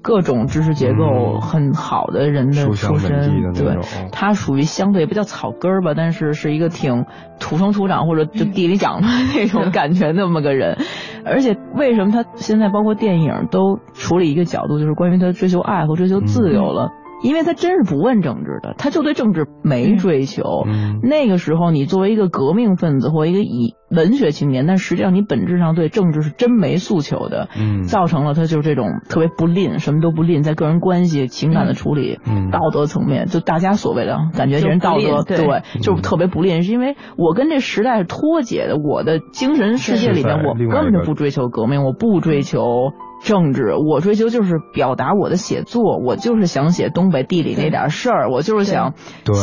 [0.01, 1.41] 各种知识结构嗯。
[1.41, 3.77] 很好的人的出身，对，
[4.11, 7.05] 他属于相对也不叫草根儿吧，但是是一个挺
[7.39, 10.77] 土生土长或者就地里长的那种感觉那么个人。
[11.25, 16.91] 而且为什么他现在包括电影都处理一个角度，就是关于他追求爱和追求自由了？
[17.23, 20.63] 因为他真是不问政治的，他就对政治没追求。
[20.65, 35.45] 嗯那个时候，你作为一个革命分子或一个以文学青年，但实际上你本质上对政治是真没诉求的，嗯造成了他就是这种特别不吝，什么都不吝，在个人关系、情感的处理、嗯道德层面，就大家所谓的感觉这人道德对
[35.81, 42.91] 就是特别不吝，是因为我跟这时代是脱节的，我的精神世界里面，我根本就不追求革命，我不追求。
[43.23, 48.93] 政治，我追求就是表达我的写作，我就是想写东北地里那点事儿，我就是想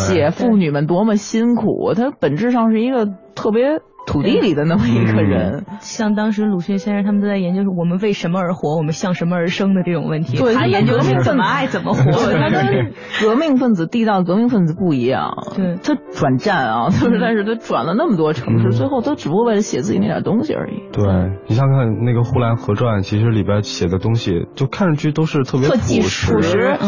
[0.07, 1.95] 写妇女们多么辛苦。
[1.95, 5.65] 它本质上是一个特别土地里的那么一个人。
[5.81, 10.39] 像当时鲁迅先生他们都在研究我们为什么而活，我们向什么而生的这种问题。
[10.39, 12.03] 对，他研究的是怎么爱怎么活。
[12.03, 15.33] 他跟革命分子、地道革命分子不一样。
[15.55, 20.83] 对，他转战啊，就是但是他转了那么多城市，最后他只不过为了写自己那点东西而已。
[20.93, 21.05] 对
[21.47, 26.33] 你想看那个《呼兰河传》，其实里边写的东西就看上去都是特别朴实，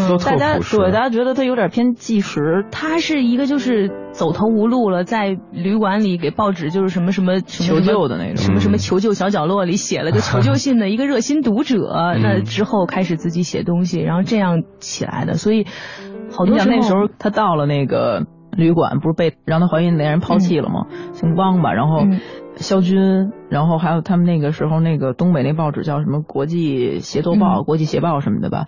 [0.08, 2.64] 都特大家对大家觉得他有点偏纪实。
[2.70, 12.14] 他是一个就是走投无路了，在旅馆里给报纸就是什么什么求救的那种，什么什么求救小角落里写了个 求救信的一个热心读者。
[12.22, 15.34] 那之后开始自己写东西，然后这样起来的。
[15.34, 15.66] 所以
[16.30, 20.86] 好多那时候他到了那个旅馆，不是被让他怀孕那人抛弃了吗？
[21.12, 22.06] 姓汪吧，然后
[22.56, 28.66] 肖军，然后还有他们那个时候那个东北那报纸叫什么《国际协奏报》《国际协报》什么的吧。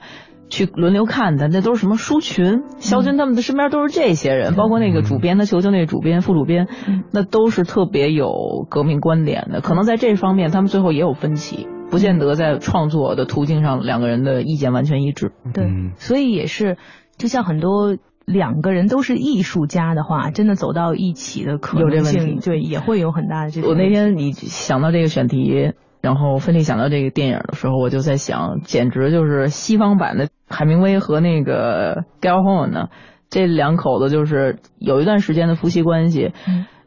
[0.52, 2.64] 去轮流看他，那都是什么书群？
[2.78, 6.68] 肖军他们的身边都是这些人，包括那个主编，他求求那个主编、副主编，
[7.10, 9.62] 那都是特别有革命观点的。
[9.62, 15.32] 可能在这方面，他们最后也有分歧，不见得在创作的途径上两个人的意见完全一致。
[15.54, 16.76] 对，所以也是，
[17.16, 23.70] 就像很多两个人都是艺术家的话，真的走到一起的可能性，对，也会有很大的这种。
[23.70, 25.72] 我那天你想到这个选题。
[26.02, 32.88] 然后分析想到这个电影的时候，我就在想，简直就是西方版的海明威和那个 Gellhorn 呢，
[33.30, 36.32] 这两口子就是有一段时间的夫妻关系，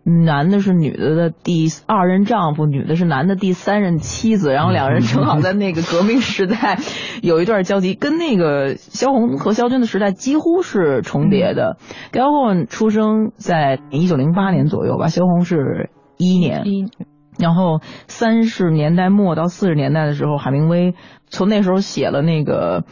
[0.04, 6.78] 男的是女的的第二任丈夫，女的是男的第三任妻子，然后两人正好在那个革命时代
[7.23, 11.78] 有一段交集，跟那个萧红和萧军的时代几乎是重叠的。
[12.12, 16.63] Gellhorn 出生在一九零八年左右吧，萧红是一年。
[17.38, 20.93] 然后三十年代末到四十年代的时候，海明威
[21.28, 22.86] 从那时候写了那个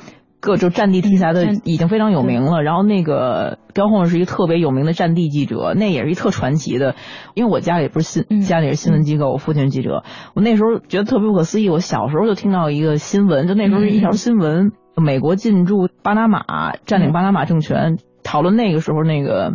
[0.44, 2.62] 各种战地题材的，已经非常有名了。
[2.64, 6.96] 然后那个刁晃是一个特别有名的战地记者，那也是一特传奇的。
[7.34, 10.04] 因为我家里不是新家里是新闻机构，我父亲是记者。
[10.36, 11.70] 我那时候觉得特别不可思议。
[11.70, 19.54] 我小时候就听到一个新闻，就那时候是一条新闻：美国进驻巴拿马，占领巴拿马政权，讨论那个时候那个。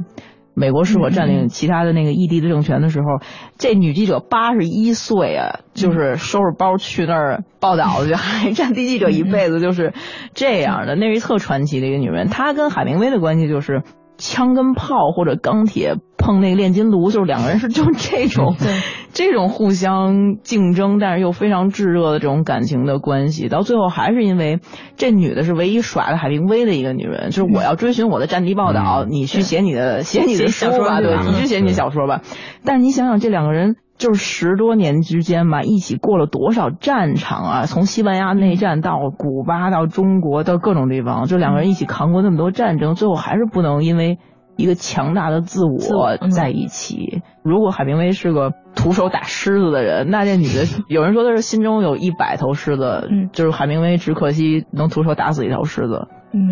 [0.59, 3.21] 美国是否占领其他的那个异地的政权的时候，
[3.57, 9.93] 这女记者八十一岁啊，就是收拾包去那儿报道去， 还战地记者一辈子就是
[10.35, 12.29] 这样的，那是一特传奇的一个女人。
[12.29, 13.83] 她跟海明威的关系就是。
[14.19, 18.57] 枪跟炮或者钢铁碰那个炼金炉，就是两个人是就这种，
[19.15, 24.61] 这种互相竞争，但是又非常炙热的这种感情的关系，到最后还是因为
[24.97, 32.21] 这女的是唯一耍了海明威的一个女人，就是我要追寻我的战地报道，你去写你的写你的书吧，对，你去写你的小说吧。
[32.65, 33.77] 但是你想想这两个人。
[33.99, 37.67] 就是十多年之间吧，一起过了多少战场啊？
[37.67, 44.19] 从西班牙内战到古巴，到中国，到各种地方，就两个人一起扛过那么多战争，最后还是不能因为
[44.57, 47.23] 一个强大的自我在一起。
[47.43, 56.07] 如果海明威是个徒手打狮子的人，那这女的 有人说她是心中有一百头狮子，就是海明威只可惜能徒手打死一头狮子。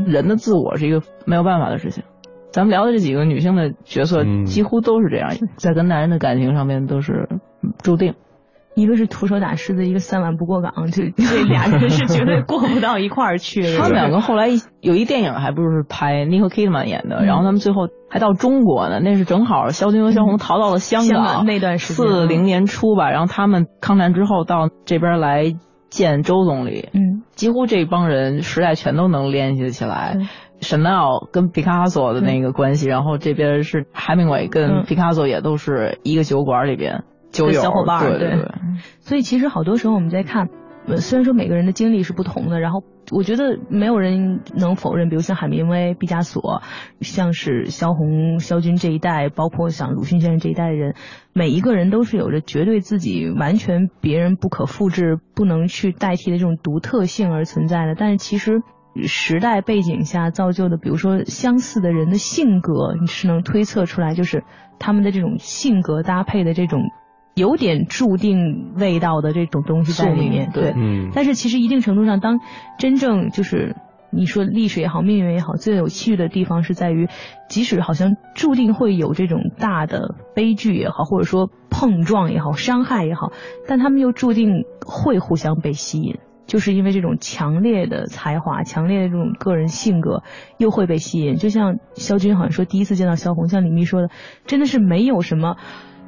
[0.06, 2.02] 人的自我是一个没有办法的事情。
[2.56, 7.28] 咱们聊的这几个女性的角色，几乎都是这样，在跟男人的感情上面都是
[7.82, 8.14] 注定。
[8.74, 13.60] 一个是徒手打狮子，一个三碗不过岗，就这俩人是绝对过不到一块儿去。
[13.76, 14.48] 他们两个后来
[14.80, 19.00] 有一电影，还不是拍 n i c o Kidman 演的，然后他们最后还到中国呢。
[19.00, 23.10] 那是正好肖军和萧红逃到了香港那段时间，四零年初吧。
[23.10, 25.54] 然后他们抗战之后到这边来
[25.90, 30.12] 见周总理，嗯，几乎这帮人时代全都能联系起来。
[30.14, 30.26] 沈
[30.82, 38.48] 奈奥跟毕卡索的那个关系，然后这边是海明威跟毕卡索也都是一个酒馆里边酒友小伙伴，对对。
[39.00, 40.48] 所以其实好多时候我们在看，
[40.96, 46.62] 虽然说每个人的经历是不同的，然后我觉得没有人能否认，比如像海明威、毕加索，
[47.00, 50.94] 像是萧红、萧军这一代，包括像鲁迅先生这一代的人，
[51.32, 57.94] 每一个人都是有着绝对自己完全别人不可复制、不能去代替的这种独特性而存在的。
[57.94, 58.62] 但是其实。
[59.02, 64.44] 时代背景下造就的，比如说相似的人的性格，你是能推测出来，就是
[64.78, 66.82] 他们的这种性格搭配的这种
[67.34, 70.50] 有点注定味道的这种东西在里面。
[70.52, 71.10] 对，嗯。
[71.14, 72.40] 但是其实一定程度上，当
[72.78, 73.76] 真正就是
[74.10, 77.08] 你说历史也好，命运也好，最有趣的地方是在于，
[77.48, 83.32] 即使好像注定会有这种大的悲剧也好，或者说碰撞也好，伤害也好，
[83.66, 86.16] 但他们又注定会互相被吸引。
[86.46, 90.22] 就是因为这种强烈的才华、强烈的这种个人性格，
[90.56, 91.36] 又会被吸引。
[91.36, 94.08] 就像肖军好像说，第一次见到萧红，像李密说的，
[94.46, 95.56] 真的是没有什么，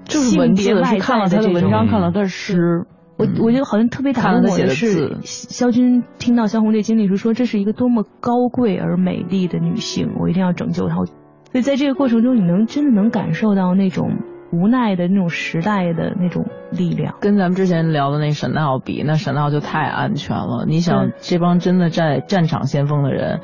[0.04, 2.86] 就是文字是看了他的文章，看了他的诗。
[3.18, 10.94] 我我觉得好像特别打动我的是，肖军听到萧红这经历时说，这是一个多么高贵而美丽的女性，我一定要拯救她。
[10.94, 14.18] 所以在这个过程中，你能真的能感受到那种
[14.52, 17.16] 无奈的那种时代的那种力量。
[17.20, 20.64] 跟咱们之前聊的那沈奥比，那沈奥就太安全了。
[20.66, 23.40] 你想，这帮真的在战场先锋的人，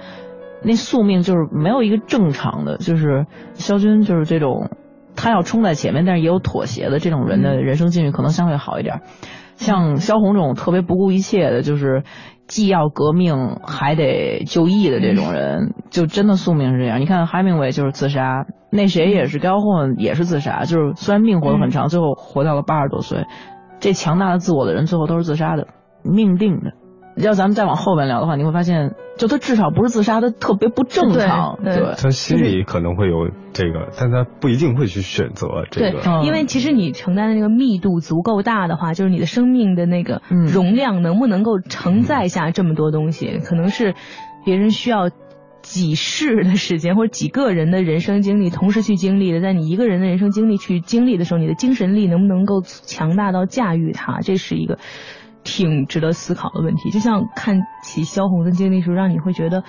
[0.63, 4.71] 那宿命就是没有一个正常的，就是肖军就是这种，
[5.15, 9.03] 他要冲在前面，但是也有妥协的这种人的人生境遇可能相对好一点。
[9.57, 12.03] 像萧红这种特别不顾一切的，就是
[12.49, 17.01] 既要革命还得就义的这种人，就真的宿命是这样。
[17.01, 23.25] 你看海明威就是自杀，那谁也是高混也是自杀，就是虽然命活得很长，最后活到了八十多岁，
[23.79, 25.69] 这强大的自我的人最后都是自杀的，
[26.03, 26.73] 命定的。
[27.17, 31.61] 要咱们再往后边聊的话，你会发现，就他至少不是自杀，他特别不正常。
[31.63, 36.01] 对，他心里可能会有这个，但他不一定会去选择这个。
[36.01, 43.95] 对，因为其实你承担的那个密度足够大的话，就是你的生命的那个容量能不能够承载下这么多东西，可能是
[44.45, 45.09] 别人需要
[45.65, 54.79] 几世的时间或者几个人的人生经历同时去经历的，在你一个人的人生经历去经历的时候，你的精神力能不能够强大到驾驭它，这是一个。
[55.47, 59.63] 挺值得思考的问题，就像看起萧红的经历时，让你会觉得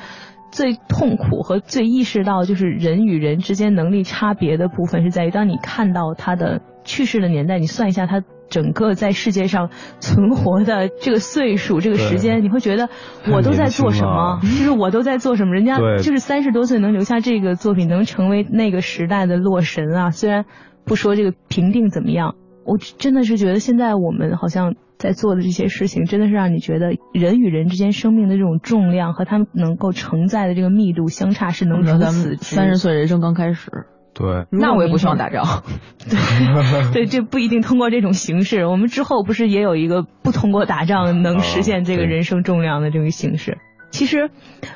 [0.52, 9.70] 最痛苦和最意识到，就是人与人之间能力差别的部分，是在于当你看到他的去世的年代，你算一下他整个在世界上
[10.00, 12.90] 存活的这个岁数、这个时间，你会觉得
[13.34, 14.40] 我都在做什么？
[14.42, 15.54] 就是我都在做什么？
[15.54, 20.12] 人家就是三十多岁能留下这个作品，能成为那个时代的洛神啊！
[20.12, 20.46] 虽然
[20.86, 24.76] 不说这个评定怎么样，我真的是觉得现在我们好像。
[24.98, 32.36] 在做的这些事情，真的是让你觉得人与人之间生命的这种重量和他们能够承载的这个密度相差是能如此。
[32.38, 33.72] 三十岁人生刚开始，
[34.14, 35.64] 对，那我也不希望打仗。
[36.10, 38.66] 对，对，这不一定通过这种形式。
[38.66, 43.58] 我们之后不是也有一个不通过打仗能实现这个人生重量的这个形式？
[43.92, 44.30] 其实，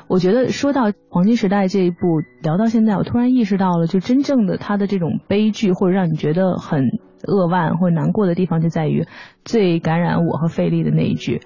[0.07, 1.97] 我觉得说到黄金时代这一部，
[2.41, 6.85] 聊到现在，我突然意识到了，就真正的他的这种悲剧，或者让你觉得很。
[7.23, 9.07] 扼腕或难过的地方就在于
[9.43, 11.41] 最感染我和费力的那一句，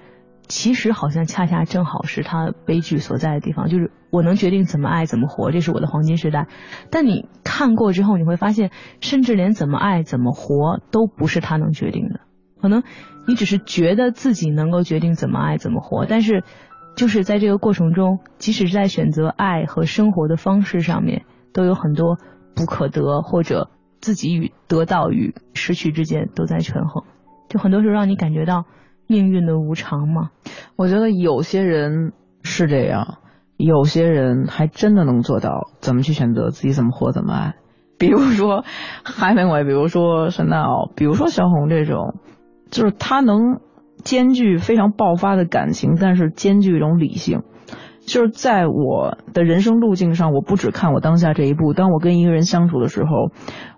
[0.46, 6.48] 其实好像恰恰正好是他悲剧所在的地方，就是我能决定怎么爱怎么活，这是我的黄金时代。
[6.90, 8.70] 但你看过之后，你会发现，
[9.00, 12.20] 甚至连怎么爱怎么活都不是他能决定的。
[12.60, 12.82] 可能
[13.26, 16.44] 你只是觉得自己能够决定怎么爱怎么活，但是
[16.96, 22.18] 就是在这个过程中，即使是在选择爱和生活的方式上面，都有很多
[22.54, 23.70] 不可得或者。
[24.04, 27.04] 自己与得到与失去之间都在权衡，
[27.48, 28.66] 就很多时候让你感觉到
[29.06, 30.28] 命运的无常嘛。
[30.76, 33.16] 我觉得有些人是这样，
[33.56, 37.54] 有些人还真的能做到怎么去选择自己怎么活怎么爱。
[37.98, 38.62] 比如说
[39.04, 42.16] 海明威，比如说沈闹，比如说萧红这种，
[42.70, 43.60] 就是他能
[44.02, 47.42] 兼具非常爆发的感情，但是兼具一种理性。
[48.06, 51.72] 就是在我的人生路径上，我不只看我当下这一步。
[51.72, 53.30] 当我跟一个人相处的时候，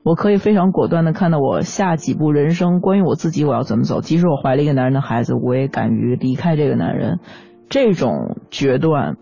[0.02, 4.00] 我可以非常果断的看到我下几步人生，关于我自己我要怎么走。
[4.00, 7.20] 即使我怀了一个男人的孩子，我也敢于离开这个男人。
[7.68, 9.16] 这种决断，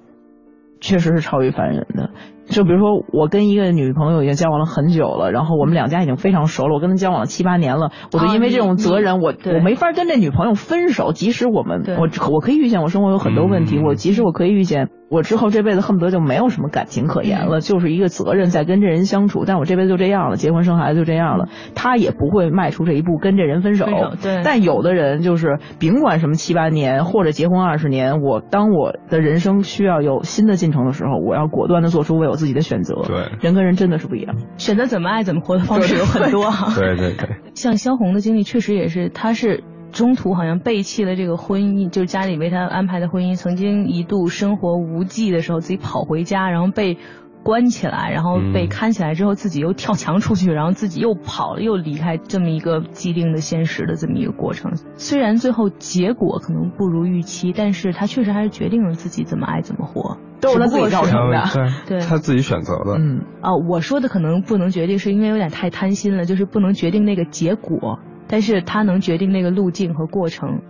[0.81, 2.11] 确实是超于凡人的。
[2.47, 6.75] 就比如说，我跟一个女朋友已经交往了很久了，然后我们两家已经非常熟了。
[6.75, 11.13] 我跟她交往了七八年了，我就因为这种责任，我我没法跟这女朋友分手。
[11.13, 14.91] 即使我们我我可以预见我生活有很多问题，我即使我可以预见。
[15.11, 19.45] 我之后这辈子恨不得就没有什么感情可言了，就是一个责任在跟这人相处。
[19.47, 23.87] 但我这辈子就这样了，结婚生孩子就这样了，他也不会迈出这一步跟这人分手。
[24.21, 24.43] 对。
[24.43, 32.95] 但有的人就是甭管什么七八年或者结婚二十年，我当我的人生需要有新的进程的时候，我要果断的做出为我自己的选择。
[33.07, 33.17] 对。
[33.41, 36.51] 人跟人真的是不一样，选择怎么爱怎么活的方式有很多。
[36.75, 37.37] 对对对。
[37.55, 39.63] 像萧红的经历确实也是，她是。
[39.95, 43.37] 中途好像背弃了这个婚姻，就是家里为他安排的婚姻。
[43.37, 46.99] 曾经一度生活无计的时候，自己跑回家，然后被
[47.45, 54.73] 关起来，然后被看起来之后，自己又跳墙出去，然后自己又跑了，又离开这么一个既定的现实的这么一个过程。
[54.97, 61.45] 虽然最后结果可能不如预期，但是他确实还是决定了自己怎么爱怎么活，都是他自己造成的，
[61.87, 62.97] 对，他自己选择的。
[62.99, 68.01] 嗯，啊，我说的可能不能决定，是因为有点太贪心了，就是不能决定那个结果。
[68.35, 70.61] 但是他能决定那个路径和过程。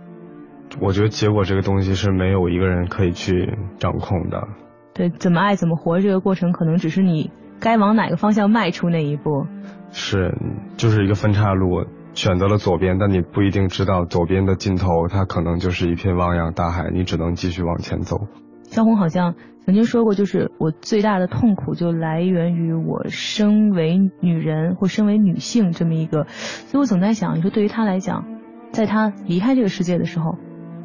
[0.79, 4.47] 我觉得结果这个东西是没有一个人可以去掌控的。
[4.93, 9.47] 对，怎么爱怎么活这个过程，可能只是你该往哪个方向迈出那一步。
[9.89, 10.37] 是，
[10.77, 18.27] 就是一个分岔路，选择了左边，但你不一定知道左边的尽头，它可能就是一片汪洋大海，你只能继续往前走。
[18.65, 19.33] 萧红好像
[19.65, 26.25] 曾经说过，就是我最大的痛苦就来源于我身为女人或身为女性这么一个。
[26.29, 28.25] 所以我总在想，你说对于她来讲，
[28.71, 30.37] 在她离开这个世界的时候，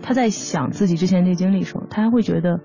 [0.03, 2.61] 她在想自己之前那经历的时候，她还会觉得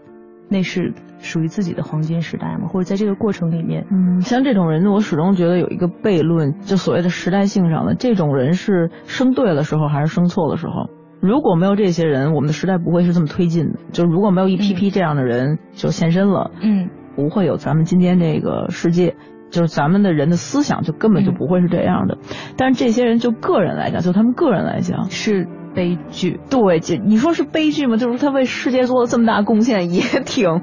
[0.48, 2.68] 那是属于自己的黄金时代吗？
[2.70, 10.90] 或者在这个过程里面，嗯，像这种人，我始终觉得有一个悖论，就所谓的时代性上的这种人是生对了时候还是生错的时候？
[11.26, 13.80] 如果没有这些人，我们的时代不会是这么推进的。
[13.92, 19.16] 就如果没有一批批这样的人就现身了，嗯，不会有咱们今天这个世界。
[19.52, 22.18] 就是咱们的人的思想就根本就不会是这样的。
[22.58, 25.48] 但是这些人就个人来讲，就他们个人来讲是。
[25.76, 27.98] 悲剧，对，这你说是悲剧吗？
[27.98, 30.62] 就是他为世界做了这么大贡献，也挺，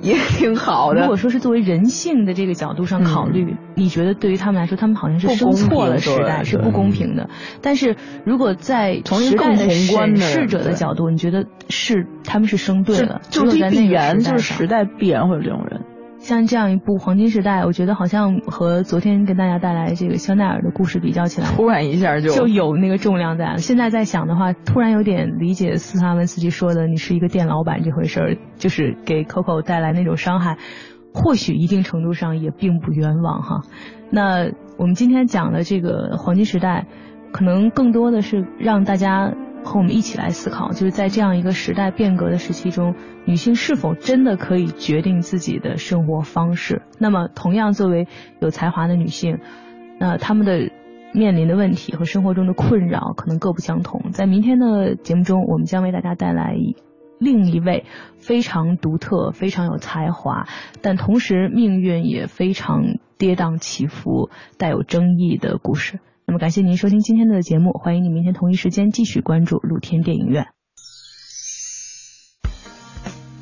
[0.00, 1.02] 也挺好的。
[1.02, 7.28] 如果说是作为人性的这个角度上考虑，你觉得对于他们来说，他们好像是生错了时代，是不公平的。
[7.60, 9.54] 但是如果在从一个宏
[9.92, 13.20] 观的审视者的角度，你觉得是他们是生对了？
[13.28, 15.82] 就是必然，就是时代必然会有这种人。
[16.24, 23.58] 像这样一部黄金时代，我觉得好像和昨天跟大家带来这个香奈儿的故事比较起来，突然一下就就有那个重量在了。
[23.58, 30.56] 现在在想的话，突然有点理解斯哈文斯基说的“你是一个店老板”这回事儿，就是给 Coco 带来那种伤害，
[31.12, 33.60] 或许一定程度上也并不冤枉哈。
[34.10, 36.86] 那我们今天讲的这个黄金时代，
[37.32, 39.34] 可能更多的是让大家。
[39.64, 42.94] 和我们一起来思考，就是在这样一个时代变革的时期中，
[43.24, 46.82] 女性是否真的可以决定自己的生活方式？
[46.98, 48.06] 那么，同样作为
[48.40, 49.38] 有才华的女性，
[49.98, 50.70] 那她们的
[51.12, 54.10] 面临的问题和生活中的困扰可能各不相同。
[54.12, 56.54] 在明天的节目中，我们将为大家带来
[57.18, 57.84] 另一位
[58.18, 60.46] 非常独特、非常有才华，
[60.82, 62.82] 但同时命运也非常
[63.16, 66.00] 跌宕起伏、带有争议的故事。
[66.26, 70.46] 那么感谢您收听今天的节目，欢迎您明天同一时间继续关注露天电影院。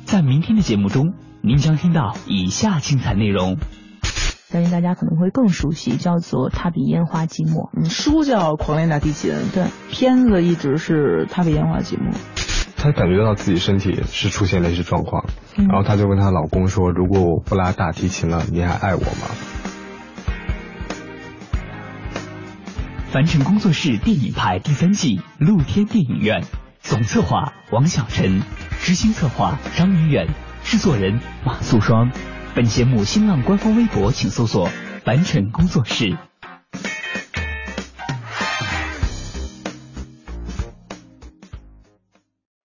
[0.05, 3.57] 在明天的节目中，您将听到以下精彩内容。
[4.49, 7.69] 相信大家可能会更熟悉，叫做《他比烟花寂寞》。
[7.75, 12.11] 嗯，书叫《狂恋大提琴》，对，片子一直是《他比烟花寂寞》。
[12.75, 15.25] 她感觉到自己身体是出现了一些状况，
[15.55, 19.27] 然后她就问她老公说：“如果我不拉大提琴了，你还爱我吗？”
[23.13, 26.43] 凡尘工作室电影派第三季露天电影院，
[26.81, 28.41] 总策划王小晨，
[28.81, 30.27] 执行策划张明远，
[30.63, 32.09] 制作人马素双。
[32.55, 34.67] 本节目新浪官方微博请搜索
[35.05, 36.17] “凡尘工作室”。